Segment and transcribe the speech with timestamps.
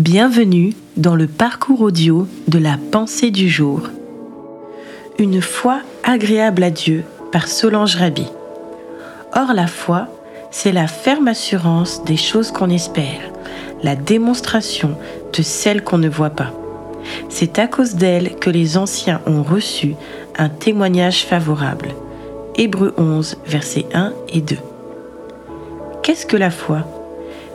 [0.00, 3.82] Bienvenue dans le parcours audio de la pensée du jour.
[5.18, 8.24] Une foi agréable à Dieu par Solange Rabi.
[9.36, 10.08] Or la foi,
[10.50, 13.20] c'est la ferme assurance des choses qu'on espère,
[13.82, 14.96] la démonstration
[15.36, 16.54] de celles qu'on ne voit pas.
[17.28, 19.96] C'est à cause d'elle que les anciens ont reçu
[20.38, 21.88] un témoignage favorable.
[22.56, 24.56] Hébreux 11, versets 1 et 2.
[26.02, 26.86] Qu'est-ce que la foi?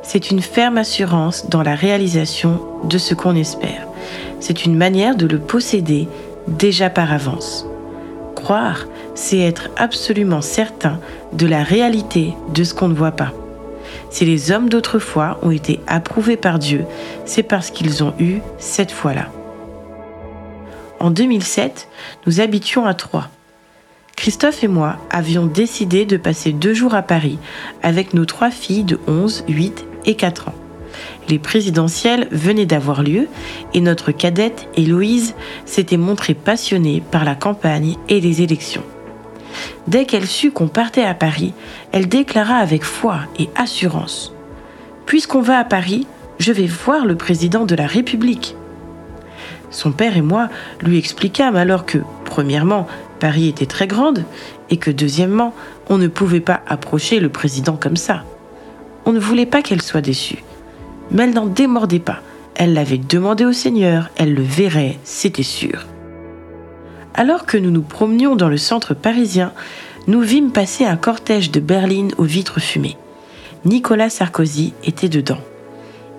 [0.05, 3.87] C'est une ferme assurance dans la réalisation de ce qu'on espère.
[4.39, 6.07] C'est une manière de le posséder
[6.47, 7.65] déjà par avance.
[8.35, 10.99] Croire, c'est être absolument certain
[11.33, 13.33] de la réalité de ce qu'on ne voit pas.
[14.11, 16.85] Si les hommes d'autrefois ont été approuvés par Dieu,
[17.25, 19.29] c'est parce qu'ils ont eu cette foi-là.
[20.99, 21.87] En 2007,
[22.27, 23.29] nous habitions à Troyes.
[24.15, 27.37] Christophe et moi avions décidé de passer deux jours à Paris
[27.83, 30.55] avec nos trois filles de 11, 8 et 4 ans.
[31.27, 33.27] Les présidentielles venaient d'avoir lieu
[33.73, 38.83] et notre cadette Héloïse s'était montrée passionnée par la campagne et les élections.
[39.87, 41.53] Dès qu'elle sut qu'on partait à Paris,
[41.91, 44.33] elle déclara avec foi et assurance
[45.05, 46.07] Puisqu'on va à Paris,
[46.39, 48.55] je vais voir le président de la République.
[49.69, 50.49] Son père et moi
[50.81, 52.87] lui expliquâmes alors que, premièrement,
[53.19, 54.23] Paris était très grande
[54.69, 55.53] et que, deuxièmement,
[55.89, 58.23] on ne pouvait pas approcher le président comme ça.
[59.05, 60.43] On ne voulait pas qu'elle soit déçue.
[61.11, 62.21] Mais elle n'en démordait pas.
[62.55, 65.85] Elle l'avait demandé au Seigneur, elle le verrait, c'était sûr.
[67.13, 69.53] Alors que nous nous promenions dans le centre parisien,
[70.07, 72.97] nous vîmes passer un cortège de berlines aux vitres fumées.
[73.65, 75.39] Nicolas Sarkozy était dedans.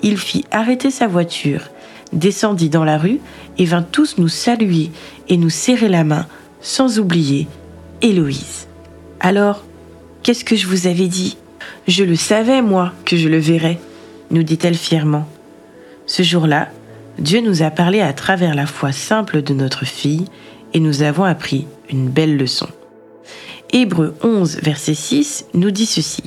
[0.02, 1.70] Il fit arrêter sa voiture,
[2.12, 3.20] descendit dans la rue
[3.58, 4.90] et vint tous nous saluer
[5.28, 6.26] et nous serrer la main,
[6.60, 7.46] sans oublier
[8.02, 8.66] Héloïse.
[9.20, 9.62] Alors,
[10.22, 11.36] qu'est-ce que je vous avais dit?
[11.86, 13.78] Je le savais, moi, que je le verrais,
[14.30, 15.28] nous dit-elle fièrement.
[16.06, 16.68] Ce jour-là,
[17.18, 20.26] Dieu nous a parlé à travers la foi simple de notre fille
[20.74, 22.68] et nous avons appris une belle leçon.
[23.72, 26.24] Hébreu 11, verset 6 nous dit ceci.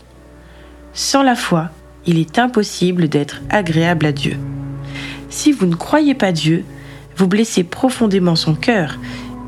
[0.93, 1.69] Sans la foi,
[2.05, 4.37] il est impossible d'être agréable à Dieu.
[5.29, 6.65] Si vous ne croyez pas Dieu,
[7.15, 8.97] vous blessez profondément son cœur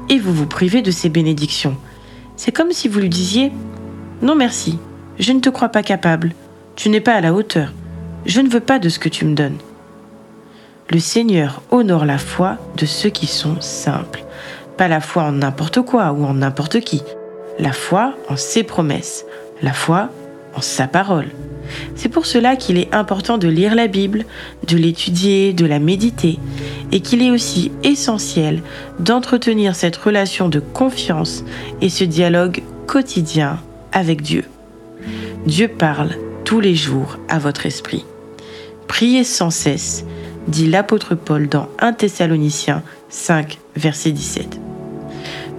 [0.09, 1.75] et vous vous privez de ses bénédictions.
[2.35, 3.51] C'est comme si vous lui disiez
[4.22, 4.78] Non merci,
[5.22, 6.34] je ne te crois pas capable.
[6.76, 7.72] Tu n'es pas à la hauteur.
[8.26, 9.59] Je ne veux pas de ce que tu me donnes.
[10.90, 14.26] Le Seigneur honore la foi de ceux qui sont simples.
[14.78, 17.04] Pas la foi en n'importe quoi ou en n'importe qui.
[17.60, 19.26] La foi en ses promesses.
[19.62, 20.10] La foi
[20.56, 21.30] en sa parole.
[21.96, 24.26] C'est pour cela qu'il est important de lire la Bible,
[24.68, 26.40] de l'étudier, de la méditer,
[26.92, 28.64] et qu'il est aussi essentiel
[29.00, 31.46] d'entretenir cette relation de confiance
[31.80, 33.60] et ce dialogue quotidien
[33.94, 34.46] avec Dieu.
[35.45, 36.12] Dieu parle
[36.44, 38.06] tous les jours à votre esprit.
[38.88, 40.06] Priez sans cesse,
[40.47, 44.59] dit l'apôtre Paul dans 1 Thessaloniciens 5, verset 17.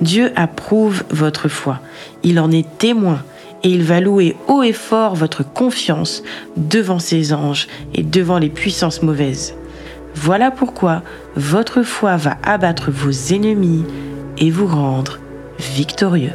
[0.00, 1.80] Dieu approuve votre foi,
[2.22, 3.22] il en est témoin
[3.62, 6.22] et il va louer haut et fort votre confiance
[6.56, 9.54] devant ses anges et devant les puissances mauvaises.
[10.14, 11.03] Voilà pourquoi
[11.36, 13.84] votre foi va abattre vos ennemis
[14.38, 15.19] et vous rendre
[15.59, 16.32] victorieux.